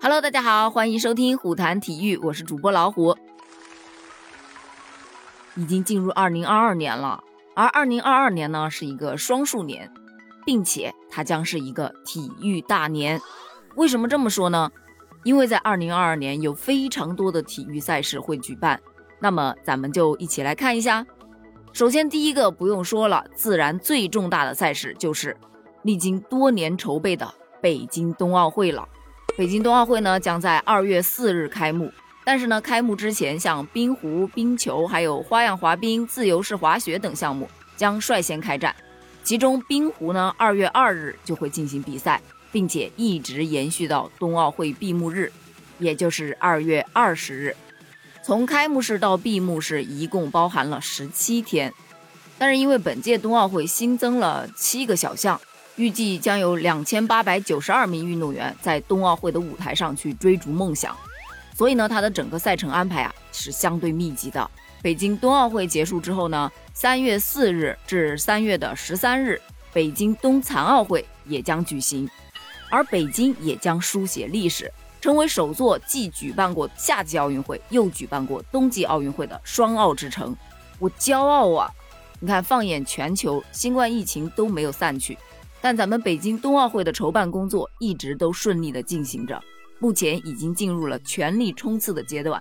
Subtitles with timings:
[0.00, 3.16] Hello，大家好，欢迎收听虎谈体育，我是主播老虎。
[5.56, 7.24] 已经进入二零二二年了，
[7.56, 9.92] 而二零二二年呢是一个双数年，
[10.46, 13.20] 并且它将是一个体育大年。
[13.74, 14.70] 为什么这么说呢？
[15.24, 18.80] 因为在二零二二年有非常多的体育赛事会举办。
[19.18, 21.04] 那么咱们就一起来看一下。
[21.72, 25.36] 首先第一个不用说了，自然最重大的赛事就是
[25.82, 28.88] 历经多年筹备的北京冬奥会了。
[29.38, 31.92] 北京冬奥会呢将在二月四日开幕，
[32.24, 38.74] 但是呢，开幕之前，像冰壶、冰球，还有花样滑冰、自由式滑雪等项目将率先开战。
[39.22, 42.20] 其中，冰壶呢，二月二日就会进行比赛，
[42.50, 45.30] 并且一直延续到冬奥会闭幕日，
[45.78, 47.54] 也就是二月二十日。
[48.24, 51.72] 从开幕式到闭幕式一共包含了十七天，
[52.38, 55.40] 但是因为本届冬奥会新增了七个小项。
[55.78, 60.94] 预计将有两千八百九十二名运动员在冬奥会的舞台上去追逐梦想，
[61.56, 64.50] 所以呢，它的整个赛程安排啊是相对密集的。
[64.82, 69.40] 北京冬奥会结束之后呢，三月四日至三月的十三日，
[69.72, 72.10] 北京冬残奥会也将举行，
[72.70, 80.36] 而北京也将书写历史，成为首座既举办过夏季奥运会又举办过冬季奥运会的双奥之城。
[80.80, 81.70] 我骄傲啊！
[82.18, 85.16] 你看，放眼全球，新冠疫情都没有散去。
[85.60, 89.42] 但咱们北京冬奥会的筹办工作一直都顺利的进行着，
[89.80, 92.40] 目前已经进入了全力冲刺的阶段，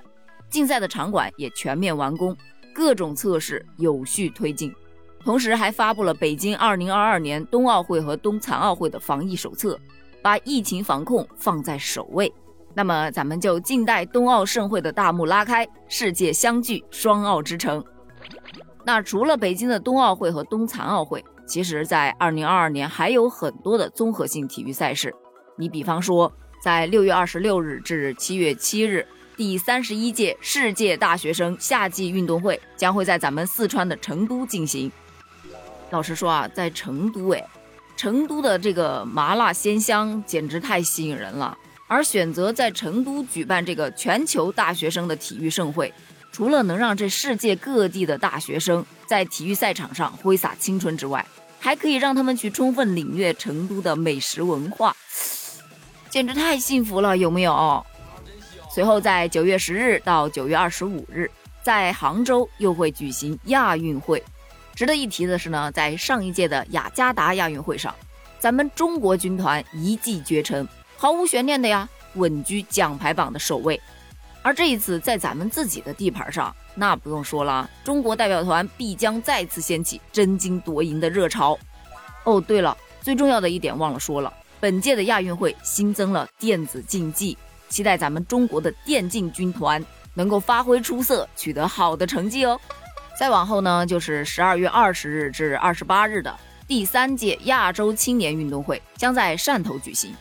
[0.49, 2.37] 竞赛的场馆也全面完工，
[2.73, 4.71] 各种测试有序推进，
[5.19, 9.79] 同时还发布了北京2022年冬奥会和冬残奥会的防疫手册，
[10.21, 12.31] 把疫情防控放在首位。
[12.75, 17.83] 那么咱们就静待冬奥盛会的大幕拉开，世界相聚双奥之城。
[18.85, 21.25] 那除了北京的冬奥会和冬残奥会。
[21.47, 25.15] 其实，在二零二二年还有很多的综合性体育赛事。
[25.55, 26.31] 你比方说，
[26.61, 34.91] 在六月二十六日至七月七日，第三十一届世界大学生夏季运动会将会在咱们四川的成都进行。
[35.89, 37.41] 老实说啊，在成都，哎，
[37.95, 41.57] 成都的这个麻辣鲜香简直太吸引人了。
[41.87, 45.93] 而选择在成都举办这个全球大学生的体育盛会。
[46.31, 51.25] 除了能让这世界各地的大学生在体育赛场上挥洒青春之外，
[51.59, 54.95] 还可以让他们去充分领略成都的美食文化，
[56.09, 57.85] 简直太幸福了，有没有？
[58.71, 61.29] 随后在九月十日到九月二十五日，
[61.63, 64.23] 在杭州又会举行亚运会。
[64.75, 67.93] 值得一提的是呢，在上一届的雅加达亚运会上，
[68.39, 73.81] 咱们中国军团一骑绝尘，毫无悬念的呀，稳居奖牌榜的首位。
[74.47, 81.59] 而这一次在咱们自己的地盘上，那不用说了，中国代表团必将再次掀起争金夺银的热潮。
[82.23, 84.31] 哦，对了，最重要的一点忘了说了，
[84.61, 87.37] 本届的亚运会新增了电子竞技，
[87.67, 92.57] 期待咱们中国的电竞军团能够发挥出色，取得好的成绩哦。
[93.19, 96.33] 再往后呢，就是十二月二十日至二十八日的
[96.65, 100.15] 第三届亚洲青年运动会将在汕头举行。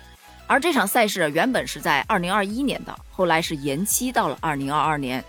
[0.48, 5.24] 而这场赛事原本是在二零二一年的，后来是延期到了二零二二年。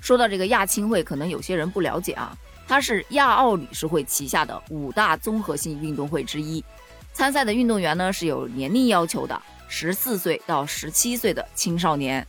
[0.00, 6.64] 说到这个亚青会，可能有些人不了解啊，它是亚奥理事会旗下的五大综合性运动会之一。
[7.12, 12.26] 参赛的运动员呢是有年龄要求的，十四岁到十七岁的青少年，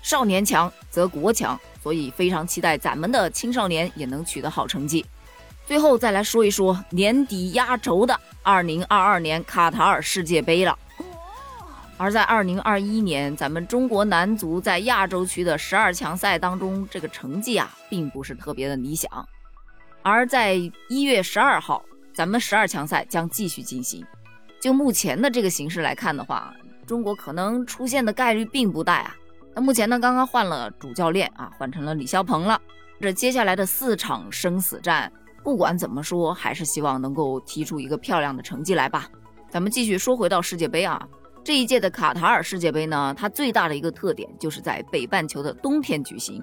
[0.00, 5.04] 少年强则国强，所以非常期待咱们的青少年也能取得好成绩。
[5.66, 10.76] 最后再来说一说年底压轴的二零二二年卡塔尔世界杯了。
[12.00, 19.28] 而在二零二一年，咱们中国男足在亚洲区的十二强赛当中，这个成绩啊，并不是特别的理想。
[20.02, 20.54] 而在
[20.88, 21.84] 一月十二号，
[22.14, 24.02] 咱们十二强赛将继续进行。
[24.58, 26.54] 就目前的这个形势来看的话，
[26.86, 29.14] 中国可能出现的概率并不大啊。
[29.54, 32.58] 那目前呢，刚刚换了主教练啊，换成了李霄鹏了。
[32.98, 35.12] 这接下来的四场生死战，
[35.44, 39.06] 不管怎么说，还是希望能够踢出一个漂亮的成绩来吧。
[39.50, 41.06] 咱们继续说回到世界杯啊。
[41.42, 46.42] 这一届的卡塔尔世界杯呢，它最大的一个特点就是在北半球的冬天举行。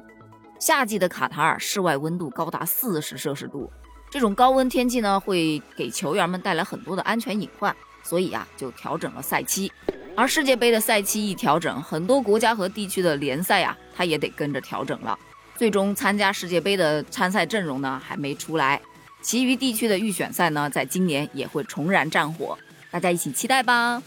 [0.60, 3.72] 夏季的卡塔尔室外温度高达四十摄氏度，
[4.10, 7.74] 这种高温天气呢，会给球员们带来很多的安全隐患，
[8.04, 9.72] 所以啊，就调整了赛期。
[10.16, 15.18] 而世界杯的赛期一调整，很多国家和地区的联赛啊，它也得跟着调整了。
[15.56, 18.82] 最终参加世界杯的参赛阵容呢，还没出来，
[19.22, 22.58] 其余地区的预选赛呢，在今年也会重燃战火，
[22.90, 24.02] 大家一起期待吧。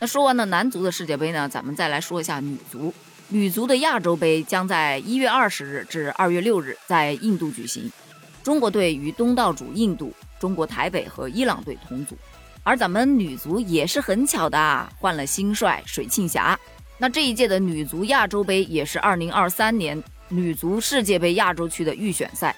[0.00, 2.94] 那说完了男足的世界杯呢，咱们再来说一下女足。
[3.28, 7.90] 女足的亚洲杯将在一月二十日至二月六日在印度举行，
[8.42, 12.16] 中国队与东道主印度、中国台北和伊朗队同组。
[12.62, 16.58] 而咱们女足也是很巧的啊，换了新帅水庆霞，
[16.96, 22.54] 那这一届的女足亚洲杯也是二零二三年女足世界杯亚洲区的预选赛，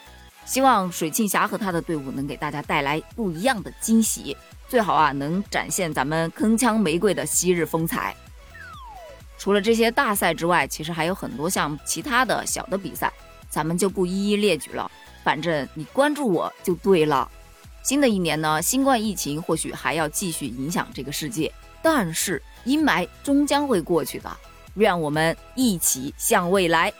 [0.50, 4.36] 希望水庆霞和她的队伍能给大家带来不一样的惊喜，
[4.68, 8.16] 最好啊能展现咱们铿锵玫瑰的昔日风采。
[9.38, 13.12] 除了这些大赛之外，其实还有很多项其他的小的比赛，
[13.48, 14.90] 咱们就不一一列举了。
[15.22, 17.30] 反正你关注我就对了。
[17.84, 24.36] 新的一年呢，新冠疫情或许还要继续影响这个世界，但是阴霾终将会过去的。
[24.74, 26.92] 愿我们一起向未来。